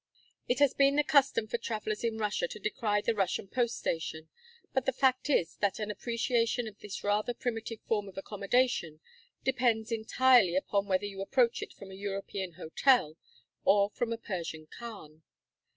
[0.47, 4.29] It has been the custom for travelers in Russia to decry the Russian post station,
[4.73, 8.99] but the fact is that an appreciation of this rather primitive form of accommodation
[9.43, 13.15] depends entirely upon whether you approach it from a European hotel
[13.63, 15.21] or from a Persian khan.